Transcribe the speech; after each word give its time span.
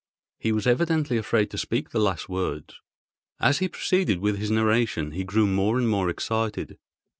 He 0.39 0.51
was 0.51 0.65
evidently 0.65 1.15
afraid 1.19 1.51
to 1.51 1.59
speak 1.59 1.91
the 1.91 1.99
last 1.99 2.27
words. 2.27 2.73
As 3.39 3.59
he 3.59 3.67
proceeded 3.67 4.17
with 4.17 4.39
his 4.39 4.49
narration, 4.49 5.11
he 5.11 5.23
grew 5.23 5.45
more 5.45 5.77
and 5.77 5.87
more 5.87 6.09
excited. 6.09 6.79